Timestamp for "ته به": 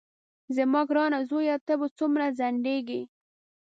1.67-1.87